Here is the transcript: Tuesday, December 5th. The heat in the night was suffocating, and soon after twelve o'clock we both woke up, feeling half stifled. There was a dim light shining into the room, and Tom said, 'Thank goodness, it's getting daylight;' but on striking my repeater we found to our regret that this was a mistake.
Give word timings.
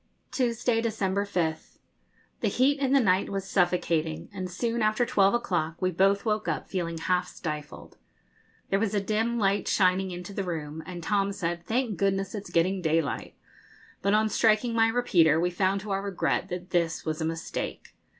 Tuesday, 0.31 0.81
December 0.81 1.25
5th. 1.25 1.77
The 2.39 2.47
heat 2.47 2.79
in 2.79 2.91
the 2.91 2.99
night 2.99 3.29
was 3.29 3.47
suffocating, 3.47 4.29
and 4.33 4.49
soon 4.49 4.81
after 4.81 5.05
twelve 5.05 5.35
o'clock 5.35 5.79
we 5.79 5.91
both 5.91 6.25
woke 6.25 6.47
up, 6.47 6.67
feeling 6.67 6.97
half 6.97 7.27
stifled. 7.27 7.97
There 8.71 8.79
was 8.79 8.95
a 8.95 8.99
dim 8.99 9.37
light 9.37 9.67
shining 9.67 10.09
into 10.09 10.33
the 10.33 10.43
room, 10.43 10.81
and 10.87 11.03
Tom 11.03 11.31
said, 11.31 11.63
'Thank 11.67 11.97
goodness, 11.99 12.33
it's 12.33 12.49
getting 12.49 12.81
daylight;' 12.81 13.37
but 14.01 14.15
on 14.15 14.27
striking 14.27 14.73
my 14.73 14.87
repeater 14.87 15.39
we 15.39 15.51
found 15.51 15.81
to 15.81 15.91
our 15.91 16.01
regret 16.01 16.49
that 16.49 16.71
this 16.71 17.05
was 17.05 17.21
a 17.21 17.23
mistake. 17.25 17.93